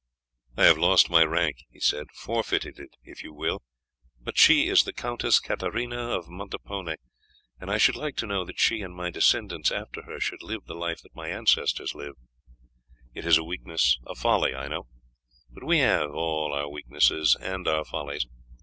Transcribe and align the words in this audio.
'I 0.57 0.63
have 0.65 0.77
lost 0.79 1.11
my 1.11 1.23
rank,' 1.23 1.63
he 1.69 1.79
said, 1.79 2.07
'forfeited 2.15 2.79
it, 2.79 2.95
if 3.03 3.21
you 3.23 3.31
will; 3.35 3.61
but 4.19 4.35
she 4.35 4.67
is 4.67 4.83
the 4.83 4.93
Countess 4.93 5.39
Katarina 5.39 6.17
of 6.17 6.25
Montepone, 6.27 6.95
and 7.59 7.69
I 7.69 7.77
should 7.77 7.95
like 7.95 8.15
to 8.15 8.25
know 8.25 8.43
that 8.45 8.59
she 8.59 8.81
and 8.81 8.95
my 8.95 9.11
descendants 9.11 9.71
after 9.71 10.01
her 10.07 10.19
should 10.19 10.41
live 10.41 10.65
the 10.65 10.73
life 10.73 11.03
that 11.03 11.13
my 11.15 11.27
ancestors 11.29 11.93
lived. 11.93 12.17
It 13.13 13.27
is 13.27 13.37
a 13.37 13.43
weakness, 13.43 13.99
a 14.07 14.15
folly, 14.15 14.55
I 14.55 14.67
know; 14.67 14.87
but 15.51 15.63
we 15.63 15.77
have 15.81 16.09
all 16.09 16.51
our 16.51 16.67
weak 16.67 16.89
points 16.89 17.35
and 17.35 17.67
our 17.67 17.85
follies. 17.85 18.25